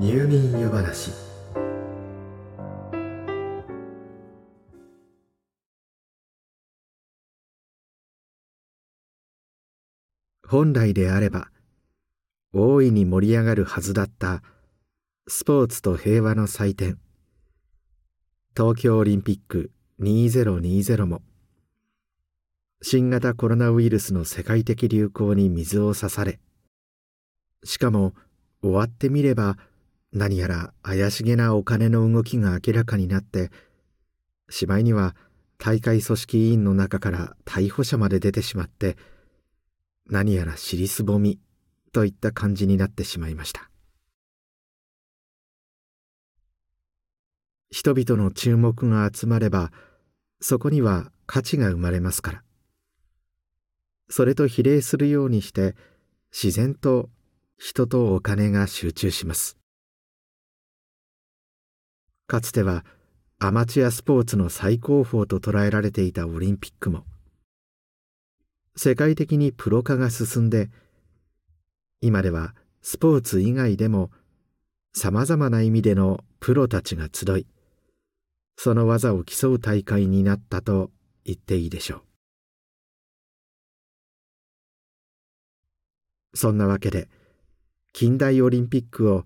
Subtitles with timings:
[0.00, 1.12] 入眠湯話。
[10.48, 11.50] 本来であれば
[12.54, 14.42] 大いに盛り上がるはずだった
[15.28, 16.98] スポーツと平和の祭典。
[18.56, 19.70] 東京オリンピック
[20.00, 21.20] 2020も
[22.80, 26.40] 新型コロナウイルスの世界的流行に水を差され
[27.64, 28.14] しかも
[28.62, 29.58] 終わってみれば
[30.12, 33.50] 何やら怪しげなお金の動きが明らかになって
[34.48, 35.14] しまいには
[35.58, 38.96] 大会組織委員の中から逮捕者まで出てしまって
[40.06, 41.38] 何やら尻すぼみ
[41.92, 43.70] といった感じになってしまいました。
[47.70, 49.70] 人々の注目が集まれば
[50.40, 52.42] そこには価値が生まれますから。
[54.08, 55.76] それと比例するようにして
[56.32, 57.08] 自然と
[57.58, 59.59] 人とお金が集中します。
[62.30, 62.84] かつては
[63.40, 67.02] アマチュアスポーツの最高峰と捉えられていたオリンピックも
[68.76, 70.70] 世界的にプロ化が進んで
[72.00, 74.12] 今ではスポーツ以外でも
[74.94, 77.48] さまざまな意味でのプロたちが集い
[78.56, 80.92] その技を競う大会になったと
[81.24, 81.96] 言っていいでしょ
[86.34, 86.36] う。
[86.36, 87.08] そんなわけで
[87.92, 89.24] 近代オリンピックを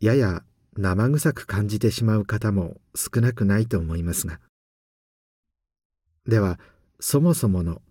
[0.00, 0.42] やや
[0.76, 4.40] 生臭く感じてしまう方も少なくないと思いますが。
[6.26, 6.58] では
[7.00, 7.82] そもそもの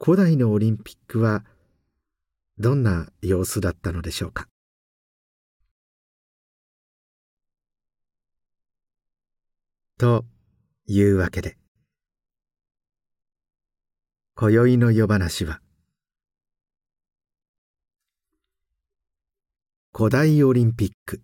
[0.00, 1.44] 古代のオリンピックは
[2.58, 4.48] どんな様子だったのでしょうか？
[9.98, 10.24] と
[10.86, 11.56] いうわけで
[14.36, 15.60] 今宵の夜話は
[19.92, 21.20] 古代オリンピック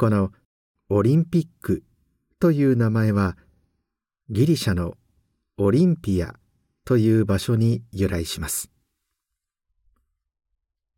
[0.00, 0.30] この
[0.88, 1.82] オリンピック
[2.38, 3.36] という名前は
[4.30, 4.94] ギリシャの
[5.58, 6.36] オリンピア
[6.86, 8.70] という場所に由来します。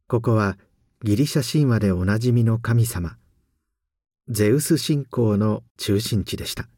[0.06, 0.56] ここは
[1.02, 3.16] ギリシャ神話でおなじみの神様
[4.28, 6.68] ゼウス信仰の中心地でした。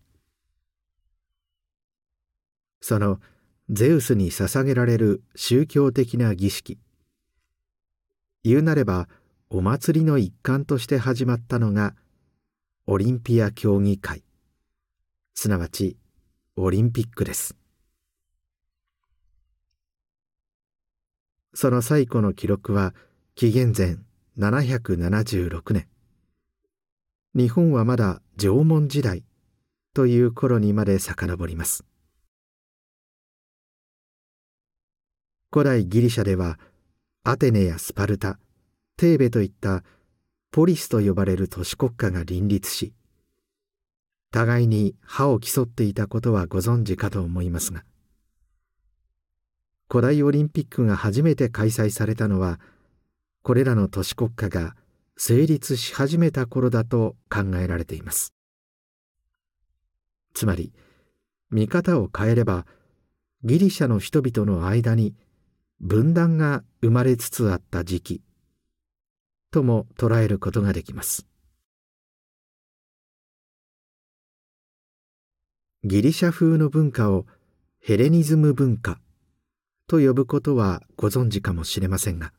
[2.80, 3.20] その
[3.68, 6.78] ゼウスに捧げられる宗教的な儀式。
[8.44, 9.10] 言うなれば
[9.50, 11.94] お祭りの一環として始まったのが
[12.86, 14.22] オリンピア競技会。
[15.34, 15.96] すなわち
[16.56, 17.56] オリンピックです。
[21.54, 22.94] その最古の記録は
[23.36, 23.96] 紀元前
[24.36, 25.88] 776年。
[27.34, 29.24] 日本はまだ縄文時代
[29.94, 31.86] という頃にまで遡ります。
[35.50, 36.58] 古代ギリシャでは
[37.22, 38.38] アテネやスパルタ
[38.98, 39.82] テーベといった
[40.54, 42.92] ポリスと呼ばれる都市国家が林立し
[44.30, 47.82] 互いに歯を競っていたことはご存知かと思いますが
[49.90, 52.60] 古代オリンピックが初めて開催されたのは
[53.42, 54.76] これらの都市国家が
[55.16, 58.32] 成立し始めた頃だと考えられています。
[60.34, 60.72] つまり
[61.50, 62.64] 見方を変えれば
[63.42, 65.16] ギリシャの人々の間に
[65.80, 68.22] 分断が生まれつつあった時期。
[69.54, 71.28] とも捉えることができます。
[75.84, 77.24] ギリシャ風の文化を
[77.78, 78.98] ヘレニズム文化
[79.86, 82.32] と呼ぶことはご存知かもしれませんが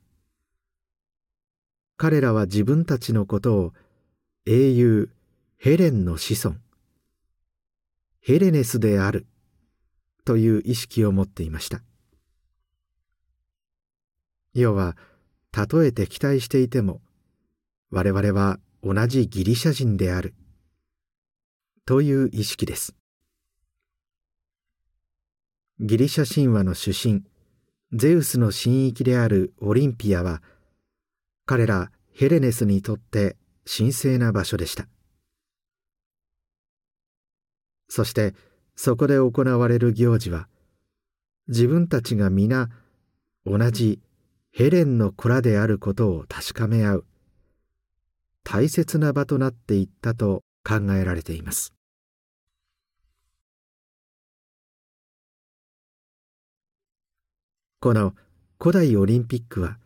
[1.96, 3.74] 彼らは自分たちのことを
[4.46, 5.10] 英雄
[5.58, 6.58] ヘレンの子孫
[8.20, 9.26] ヘレネスである
[10.26, 11.82] という意識を持っていました。
[14.56, 14.98] 要は
[15.52, 17.05] たとえ敵対していても
[17.92, 20.34] 我々は同じギリシャ人である。
[21.86, 22.96] という意識です。
[25.80, 27.24] ギリシャ神話の主神
[27.94, 30.42] ゼウスの神域であるオリンピアは
[31.46, 34.88] 彼らヘレネスにとって神聖な場所でした。
[37.88, 38.34] そして
[38.76, 40.48] そこで行われる行事は
[41.48, 42.70] 自分たちが皆
[43.46, 44.00] 同じ
[44.52, 47.06] ヘレンの子らであることを確かめ合う。
[48.46, 51.74] 大切な場となっていったと考えられています。
[57.82, 58.14] この
[58.60, 59.78] 古代オリンピックは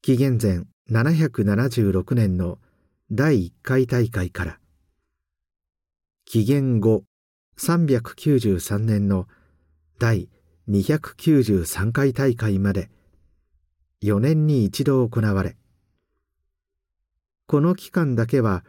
[0.00, 2.58] 紀元前776年の
[3.10, 4.58] 第1回大会から
[6.24, 7.02] 紀元後
[7.58, 9.26] 393年の
[9.98, 10.28] 第
[10.68, 12.90] 293回大会まで
[14.02, 15.56] 4年に一度行われ
[17.46, 18.64] この期間だけは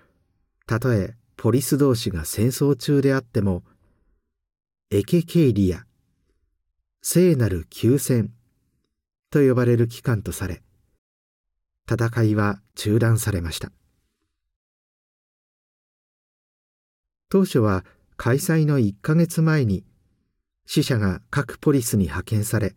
[0.67, 3.63] たとえポリス同士が戦争中であっても
[4.91, 5.85] エケケイリア
[7.01, 8.31] 聖なる休戦
[9.31, 10.61] と呼ばれる期間とされ
[11.89, 13.71] 戦いは中断されました。
[17.29, 17.83] 当初は
[18.15, 19.83] 開催の1ヶ月前に
[20.65, 22.75] 死者が各ポリスに派遣され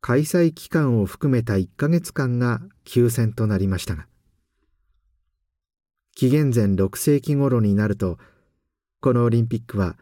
[0.00, 4.06] 開催期間を含めた1ヶ月間が休戦となりましたが
[6.14, 8.18] 紀元前6世紀頃になると
[9.00, 9.96] このオリンピックは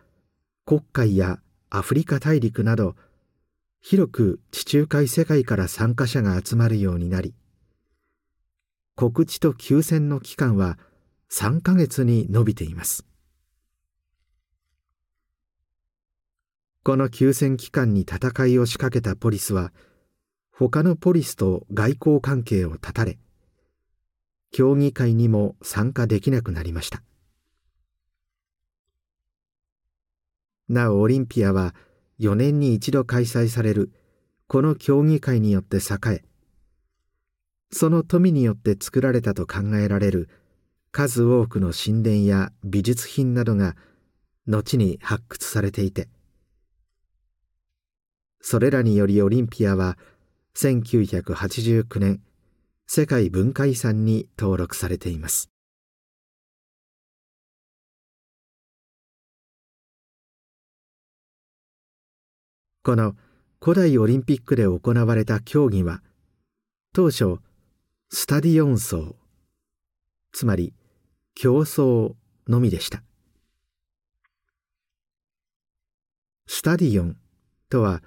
[0.66, 1.38] 黒海や
[1.70, 2.96] アフリカ大陸など
[3.80, 7.34] 広く地中海世界から参加者が集まるようになり
[8.96, 10.78] 告知と休戦の期間は
[11.32, 13.06] 3ヶ月に伸びています。
[16.82, 19.72] この休戦期間に戦いを仕掛けたポリスは
[20.50, 23.18] 他のポリスと外交関係を断たれ
[24.50, 27.02] 協議会にも参加できなくなりました。
[30.70, 31.74] なおオリンピアは
[32.20, 33.92] 4年に一度開催される
[34.46, 35.80] この協議会によって栄
[36.22, 36.24] え
[37.72, 40.28] その富によって作られたと考えられる
[40.92, 43.74] 数多くの神殿や美術品などが
[44.46, 46.08] 後に発掘されていて
[48.40, 49.98] それらによりオリンピアは
[50.56, 52.20] 1989年
[52.92, 55.48] 世界文化遺産に登録されています。
[62.82, 63.14] この
[63.62, 66.02] 古代オリンピックで行われた競技は
[66.92, 67.38] 当初
[68.08, 69.14] スタディオン層
[70.32, 70.74] つまり
[71.36, 72.14] 競争
[72.48, 73.04] のみでした。
[76.48, 77.16] スタディオン
[77.68, 78.02] とは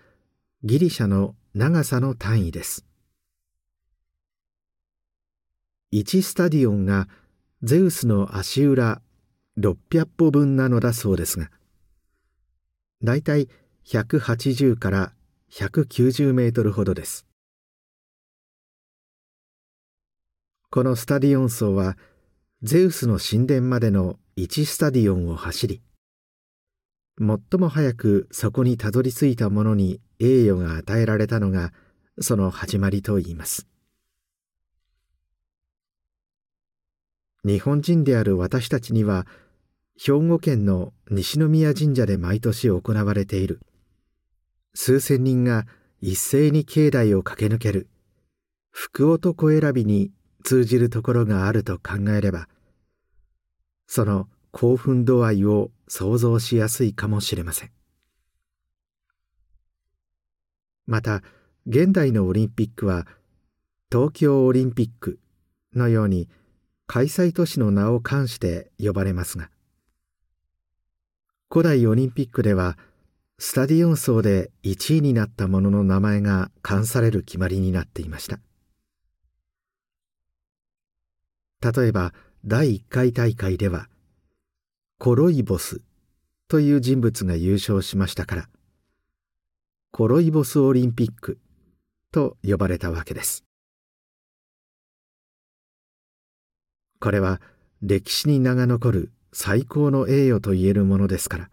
[0.65, 2.85] ギリシャの長さの単位です。
[5.94, 7.07] 1スタディオンが
[7.62, 9.00] ゼウスの足裏
[9.60, 11.51] 600歩分なのだそうですが
[13.04, 13.48] だいたい
[13.86, 15.13] 180から
[15.51, 17.28] 190メートルほどです。
[20.72, 21.95] このスタディオン層は
[22.63, 25.84] ゼウスの神殿までの1スタディオンを走り
[27.19, 31.72] 最も早くそこにたどり着いた者に栄誉が与えられたのが
[32.19, 33.68] その始まりといいます。
[37.45, 39.28] 日本人である私たちには
[39.98, 43.60] 兵庫県の西宮神社で毎年行われている。
[44.74, 45.66] 数千人が
[46.01, 47.88] 一斉に境内を駆け抜ける。
[48.72, 50.12] 福男選びに
[50.44, 52.50] 通じるところがあると考えれば
[53.88, 57.72] その興奮度合いを想像しやすいかもしれません。
[60.86, 61.22] また
[61.66, 63.07] 現代のオリンピックは
[63.92, 65.19] 東京オリンピック
[65.75, 66.28] のように
[66.94, 69.50] 開催都市の名を冠して呼ばれますが
[71.50, 72.78] 古代オリンピックでは
[73.40, 78.40] スタディオン層で1位になった者の名前が冠される決まりになっていました。
[81.68, 82.13] 例えば
[82.45, 83.88] 第1回大会では
[85.00, 85.81] コロイボス
[86.48, 88.50] という人物が優勝しましたから
[89.90, 91.40] コロイボスオリンピック
[92.12, 93.44] と呼ばれたわけです。
[97.04, 97.42] これは
[97.81, 101.50] 歴史に名が残る最高の栄誉と言えるものですから。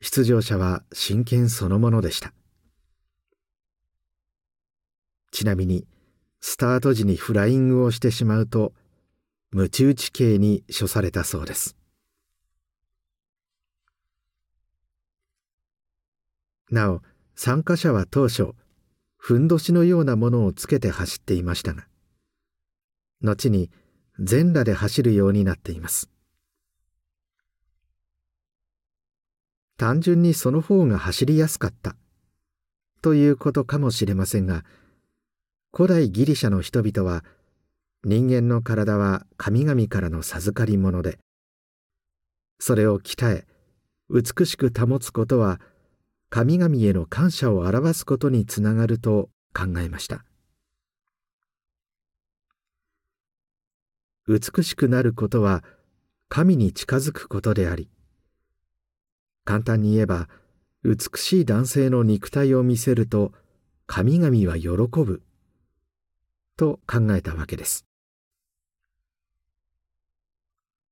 [0.00, 2.32] 出場者は真剣そのものでした。
[5.30, 5.86] ちなみに
[6.40, 8.72] スタート時にフライングをしてしまうと
[9.52, 11.76] 鞭打ち刑に処されたそうです。
[16.72, 17.02] なお
[17.36, 18.48] 参加者は当初
[19.16, 21.86] ふんどしのようなものをつけて走っていましたが
[23.22, 23.70] 後に
[24.18, 26.10] 全裸で走るようになっています。
[29.76, 31.96] 単純にその方が走りやすかった。
[33.00, 34.64] ということかもしれませんが
[35.72, 37.24] 古代ギリシャの人々は
[38.04, 41.18] 人間の体は神々からの授かり物で
[42.58, 43.46] それを鍛え
[44.10, 45.60] 美しく保つことは
[46.30, 50.24] 神々への感謝を表すことにつながると考えました。
[54.28, 55.64] 美しくなることは
[56.28, 57.88] 神に近づくことであり。
[59.46, 60.28] 簡単に言えば
[60.84, 63.32] 美しい男性の肉体を見せると
[63.86, 65.22] 神々は喜ぶ。
[66.58, 67.86] と考えたわけです。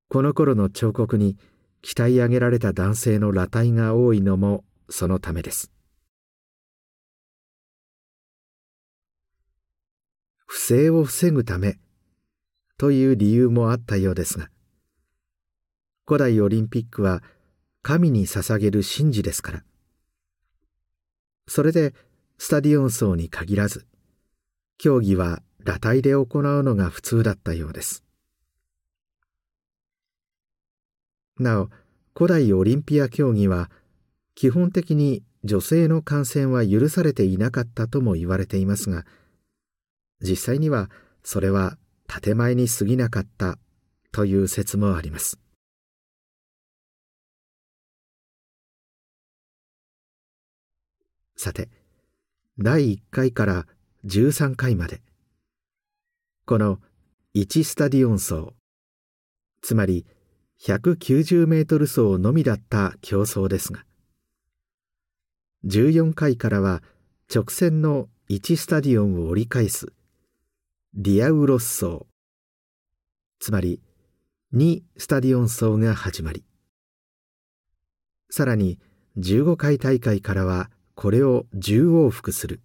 [0.08, 1.36] この頃の彫刻に
[1.82, 5.70] 鍛え上げられた男性の裸体が多いのもそのためです。
[10.46, 11.78] 不正を防ぐため
[12.78, 14.48] という理由もあったようですが
[16.06, 17.22] 古代オリンピックは
[17.82, 19.64] 神に捧げる神事ですから。
[21.48, 21.94] それで
[22.38, 23.86] スタディオン層に限らず
[24.78, 28.04] 競技は裸体で行うのが普通だったようです。
[31.38, 31.70] なお
[32.16, 33.70] 古代オリンピア競技は
[34.34, 39.04] 基本的に女性の観戦は許されていなかったとも言われていますが
[40.20, 40.90] 実際には
[41.22, 43.58] それは建前に過ぎなかった
[44.12, 45.38] という説もあります。
[51.36, 51.68] さて
[52.58, 53.66] 第1回から
[54.06, 55.02] 13回まで
[56.46, 56.78] この
[57.34, 58.54] 1スタディオン走
[59.60, 60.06] つまり
[60.62, 63.84] 190メートル走のみだった競争ですが
[65.66, 66.82] 14回からは
[67.32, 69.92] 直線の1スタディオンを折り返す
[70.98, 72.06] リアウロッソ。
[73.38, 73.82] つまり
[74.54, 76.42] 2スタディオン走が始まり。
[78.30, 78.78] さらに
[79.18, 82.62] 15回大会からはこれを10往復する。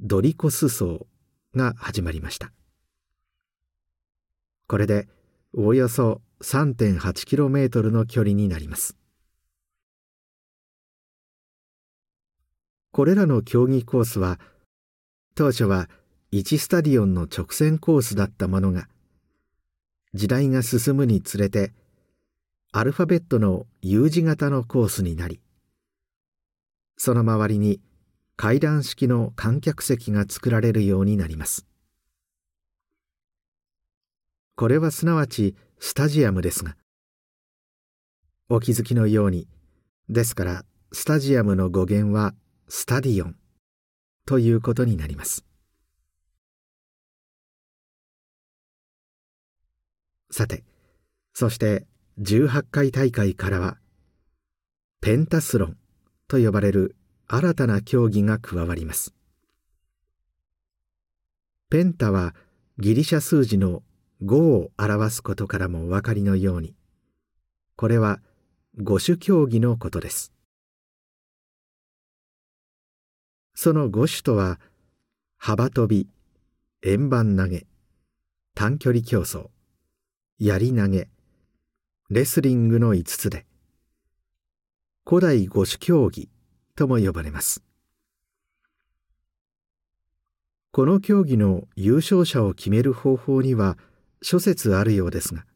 [0.00, 1.06] ドリコス走
[1.54, 2.52] が始まりました。
[4.66, 5.06] これで
[5.56, 8.96] およそ 3.8km の距離になります。
[12.90, 14.40] これらの競技コースは
[15.36, 15.88] 当初は
[16.34, 18.88] 1スタディオンの直線コースだったものが
[20.14, 21.72] 時代が進むにつれて
[22.72, 25.40] アルファベットの U 字型のコースになり
[26.96, 27.80] その周りに
[28.34, 31.66] 階段式の観客席が作られるようになります。
[34.56, 36.76] これはすなわちスタジアムですが
[38.48, 39.46] お気づきのように
[40.08, 42.34] ですからスタジアムの語源は
[42.68, 43.36] スタディオン
[44.26, 45.44] ということになります。
[50.36, 50.64] さて
[51.32, 51.86] そして
[52.18, 53.78] 18回大会からは
[55.00, 55.76] ペンタスロン
[56.26, 56.96] と呼ばれる
[57.28, 59.14] 新たな競技が加わります。
[61.70, 62.34] ペンタは
[62.78, 63.84] ギリシャ数字の
[64.24, 66.74] 5を表すことからもお分かりのように
[67.76, 68.18] これは
[68.76, 70.32] 五種競技のことです。
[73.54, 74.58] その五種とは
[75.38, 76.08] 幅跳び
[76.82, 77.68] 円盤投げ
[78.56, 79.53] 短距離競争
[80.40, 81.08] 槍投げ。
[82.10, 83.46] レスリングの5つで。
[85.06, 86.28] 古代五種競技
[86.74, 87.62] とも呼ばれます。
[90.72, 93.78] この競技の優勝者を決める方法には
[94.22, 95.46] 諸説あるようですが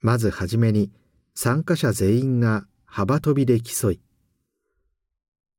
[0.00, 0.90] まずはじめに
[1.36, 4.00] 参加者全員が幅跳びで競い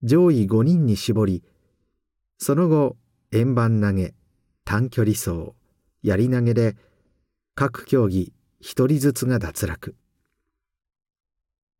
[0.04, 1.44] 上位5人に絞り
[2.38, 2.98] その後
[3.32, 4.14] 円盤投げ
[4.66, 5.54] 短距離走
[6.04, 6.76] 槍投げで
[7.58, 9.96] 各競技1人ずつが脱落。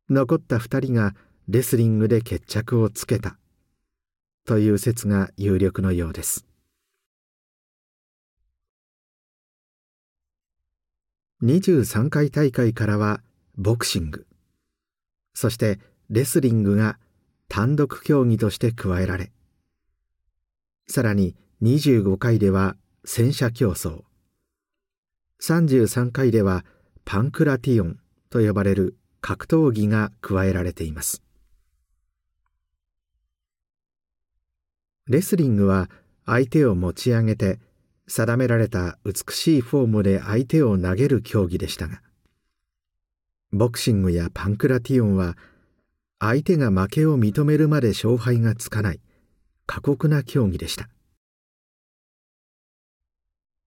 [0.08, 1.14] 残った2人が
[1.48, 3.36] レスリングで決着をつけた。
[4.46, 6.46] という説が有力のようです。
[11.42, 13.20] 23回大会からは
[13.58, 14.26] ボクシング。
[15.34, 15.78] そして
[16.08, 16.98] レスリングが
[17.48, 19.30] 単独競技として加えられ。
[20.88, 24.05] さらに25回では戦車競争。
[25.42, 26.64] 33回では
[27.04, 27.98] パンクラティオン
[28.30, 31.22] と呼ばれる格闘技が加えられています。
[35.08, 35.88] レスリングは
[36.24, 37.60] 相手を持ち上げて
[38.08, 42.00] 定められた美しいフォームで相手を投げる競技でしたが
[43.52, 45.36] ボクシングやパンクラティオンは
[46.18, 49.00] 相手が負けを認めるまで勝敗がつかない
[49.66, 50.88] 過酷な競技でした。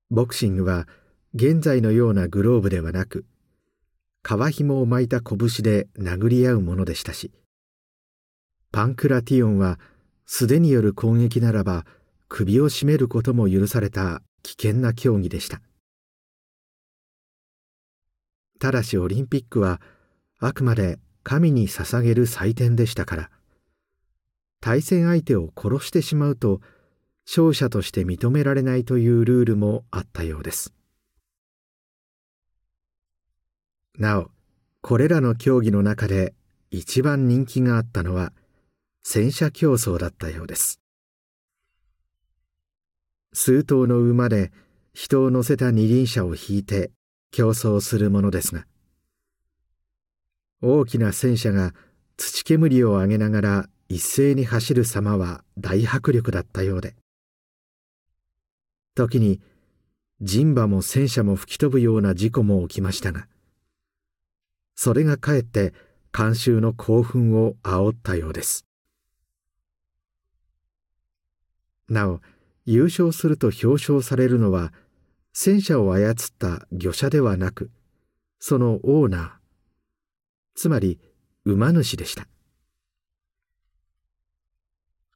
[0.10, 0.88] ボクシングは
[1.34, 3.26] 現在のようなグローブではなく
[4.24, 7.32] 皮紐を巻いた拳で殴り合うものでしたし
[8.72, 9.80] パンクラティオンは
[10.26, 11.86] 素手による攻撃ならば
[12.28, 15.62] 首を絞めることも許された危険な競技でした。
[18.60, 19.82] ただしオリンピックは
[20.40, 23.32] あくまで神に捧げる祭典でしたから
[24.62, 26.60] 対戦相手を殺してしまうと
[27.26, 30.74] 勝者として認められないというルールもあったようです。
[34.00, 34.32] なお
[34.82, 36.34] これらの競技の中で
[36.72, 38.32] 一番人気があったのは
[39.04, 40.80] 戦車競争だったようです。
[43.34, 44.52] 数頭の馬で
[44.94, 46.92] 人を乗せた二輪車を引いて
[47.32, 48.66] 競争するものですが
[50.62, 51.74] 大きな戦車が
[52.18, 56.96] 土煙を上げながら一斉に走る様は大迫力だったようで
[58.96, 59.40] 時に
[60.22, 63.28] 人馬も戦車も吹き飛ぶような事故も起きましたが
[64.82, 65.74] それがかえって
[66.14, 68.66] 観衆の興奮を煽ったようです。
[71.90, 72.22] なお
[72.66, 74.72] 優勝すると表彰されるのは
[75.34, 77.72] 戦車を操った御者ではなく
[78.40, 79.30] そのオーナー
[80.56, 80.98] つまり
[81.44, 82.30] 馬主でした。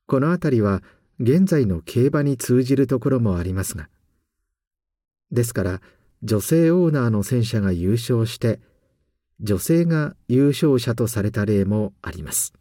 [0.07, 0.83] この辺りは
[1.21, 3.87] 現在の競馬に通じるところもありますが
[5.31, 5.81] ですから
[6.21, 8.59] 女性オーナーの戦車が優勝して
[9.39, 12.53] 女性が優勝者とされた例もあります。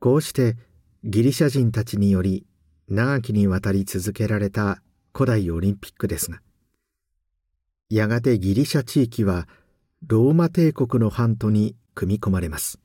[0.00, 0.56] こうして
[1.02, 2.46] ギリシャ人たちにより
[2.88, 4.80] 長きにわたり続けられた
[5.12, 6.40] 古代オリンピックですが
[7.90, 9.48] やがてギリシャ地域は
[10.06, 12.78] ローマ帝国の半島に組み込まれます。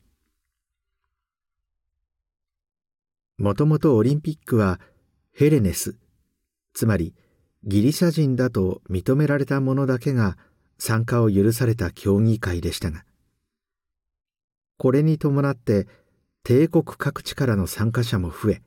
[3.37, 4.79] もともとオリンピックは
[5.33, 5.97] ヘレネス
[6.73, 7.13] つまり
[7.65, 10.37] ギリシャ人だと認められた者だけが
[10.77, 13.05] 参加を許された競技会でしたが
[14.77, 15.87] これに伴って
[16.43, 18.61] 帝国各地からの参加者も増え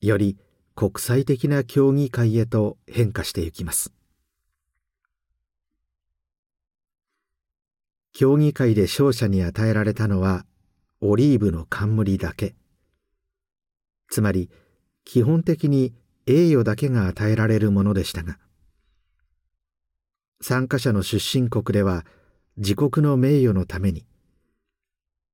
[0.00, 0.38] より
[0.74, 3.92] 国際的な競技会へと変化していきます。
[8.14, 10.46] 競技会で勝者に与えられたのは
[11.02, 12.54] オリーブの冠だけ。
[14.08, 14.50] つまり
[15.04, 15.92] 基本的に
[16.30, 18.38] 栄誉だけが与えられるものでしたが
[20.40, 22.04] 参加者の出身国では
[22.56, 24.06] 自国の名誉のために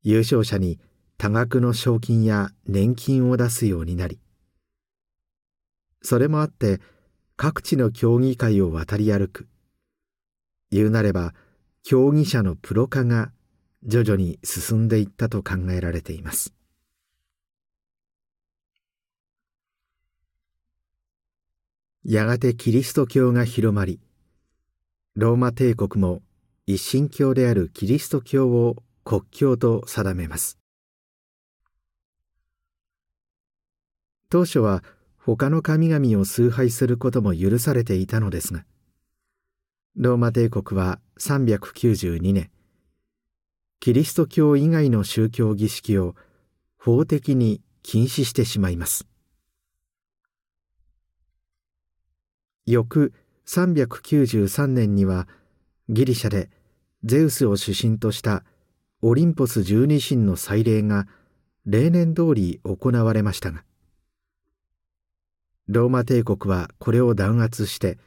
[0.02, 0.78] 優勝者に
[1.18, 4.18] 多額の賞金や年金を出すようになり
[6.02, 6.80] それもあって
[7.36, 9.46] 各地の競技会を渡り歩く。
[10.70, 11.34] 言うなれば
[11.82, 13.30] 競技者のプロ化が
[13.84, 16.55] 徐々に進んでいったと考えられています。
[22.08, 23.98] やがてキリスト教が広まり
[25.16, 26.22] ローマ帝国も
[26.64, 30.56] 一神教であるキリスト教を国教と定めます。
[34.30, 34.84] 当初は
[35.18, 38.64] 他の神々を崇拝することも許されていたのですが
[39.96, 42.52] ローマ帝国は392年
[43.80, 46.14] キリスト教以外の宗教儀式を
[46.78, 49.08] 法的に禁止してしまいます。
[52.66, 53.12] 翌
[53.46, 55.28] 393年には
[55.88, 56.50] ギリシャで
[57.04, 58.44] ゼウスを主神とした
[59.02, 61.06] オリンポス十二神の祭礼が
[61.64, 63.62] 例年通り行われましたが
[65.68, 67.98] ローマ帝国はこれを弾圧して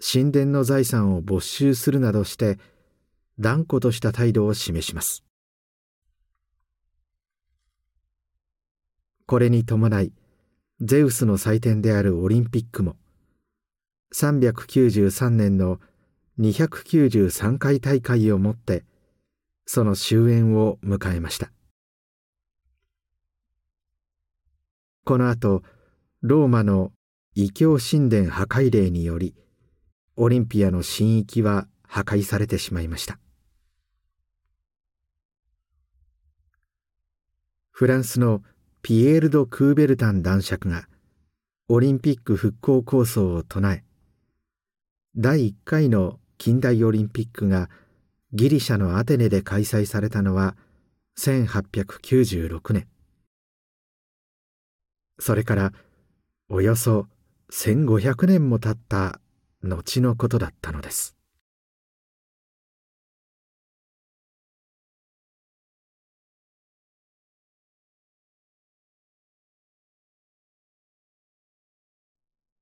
[0.00, 2.58] 神殿の財産を没収するなどして
[3.38, 5.24] 断固とした態度を示します。
[9.26, 10.12] これに伴い
[10.80, 12.96] ゼウスの祭典であるオリンピックも
[14.14, 15.80] 393年の
[16.38, 18.84] 293回大会をもって
[19.66, 21.50] その終焉を迎えました。
[25.04, 25.62] この後
[26.20, 26.92] ローマの
[27.34, 29.34] 異教神殿破壊令により
[30.16, 33.18] オリンピアの神域は破壊されてしまいました。
[37.70, 38.42] フランスの
[38.82, 40.86] ピエール・ド・クーベルタン男爵が
[41.68, 43.82] オリンピック復興構想を唱え
[45.14, 47.68] 第1回の近代オリンピックが
[48.32, 50.56] ギリシャのアテネで開催されたのは
[51.18, 52.88] 1896年。
[55.18, 55.72] それから
[56.48, 57.08] およそ
[57.50, 59.20] 1500年も経った
[59.62, 61.14] 後のことだったのです。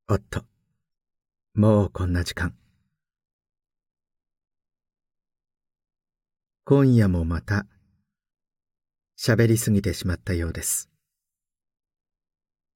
[0.09, 0.50] おっと
[1.55, 2.55] もうこんな時間。
[6.65, 7.67] 今夜もまた
[9.19, 10.89] 喋りすぎてしまったようです。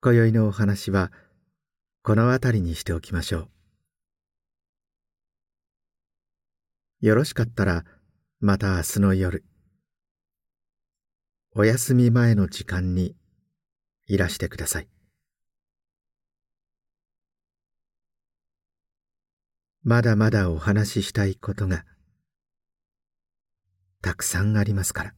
[0.03, 1.13] 今宵のお話は
[2.03, 3.49] この辺りにしておきましょ
[7.01, 7.07] う。
[7.07, 7.85] よろしかったら
[8.41, 9.45] また明日の夜
[11.55, 13.15] お休み前の時間に
[14.09, 14.94] いらしてください。
[19.87, 21.85] まだまだお話ししたいことが
[24.01, 25.14] たくさんありますから。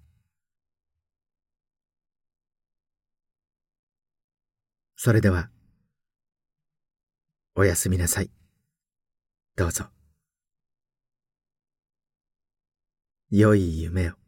[4.97, 5.51] それでは
[7.55, 8.31] おやすみなさい。
[9.55, 9.85] どうぞ。
[13.31, 14.26] 良い夢を。